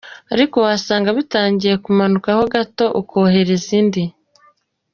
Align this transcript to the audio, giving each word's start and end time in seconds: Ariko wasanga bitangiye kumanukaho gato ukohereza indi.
Ariko 0.33 0.55
wasanga 0.65 1.09
bitangiye 1.17 1.73
kumanukaho 1.83 2.41
gato 2.53 2.85
ukohereza 3.01 3.69
indi. 3.79 4.03